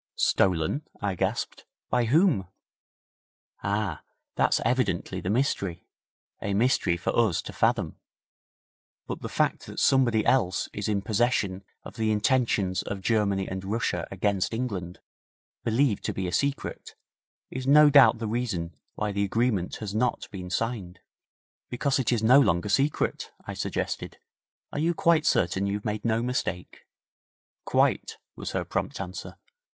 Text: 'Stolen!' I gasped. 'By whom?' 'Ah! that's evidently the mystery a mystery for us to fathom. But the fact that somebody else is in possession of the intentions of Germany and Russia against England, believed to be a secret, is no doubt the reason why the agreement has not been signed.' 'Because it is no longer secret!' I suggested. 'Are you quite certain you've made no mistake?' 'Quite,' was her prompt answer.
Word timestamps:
'Stolen!' 0.15 0.81
I 0.99 1.13
gasped. 1.13 1.67
'By 1.91 2.05
whom?' 2.05 2.47
'Ah! 3.61 4.01
that's 4.35 4.59
evidently 4.65 5.21
the 5.21 5.29
mystery 5.29 5.85
a 6.41 6.55
mystery 6.55 6.97
for 6.97 7.15
us 7.15 7.39
to 7.43 7.53
fathom. 7.53 7.97
But 9.05 9.21
the 9.21 9.29
fact 9.29 9.67
that 9.67 9.79
somebody 9.79 10.25
else 10.25 10.67
is 10.73 10.89
in 10.89 11.03
possession 11.03 11.63
of 11.83 11.97
the 11.97 12.11
intentions 12.11 12.81
of 12.81 13.01
Germany 13.03 13.47
and 13.47 13.63
Russia 13.63 14.07
against 14.09 14.55
England, 14.55 15.01
believed 15.63 16.03
to 16.05 16.13
be 16.13 16.27
a 16.27 16.31
secret, 16.33 16.95
is 17.51 17.67
no 17.67 17.91
doubt 17.91 18.17
the 18.17 18.25
reason 18.25 18.73
why 18.95 19.11
the 19.11 19.23
agreement 19.23 19.75
has 19.75 19.93
not 19.93 20.27
been 20.31 20.49
signed.' 20.49 20.99
'Because 21.69 21.99
it 21.99 22.11
is 22.11 22.23
no 22.23 22.39
longer 22.39 22.69
secret!' 22.69 23.31
I 23.45 23.53
suggested. 23.53 24.17
'Are 24.73 24.79
you 24.79 24.95
quite 24.95 25.27
certain 25.27 25.67
you've 25.67 25.85
made 25.85 26.03
no 26.03 26.23
mistake?' 26.23 26.87
'Quite,' 27.65 28.17
was 28.35 28.53
her 28.53 28.65
prompt 28.65 28.99
answer. 28.99 29.37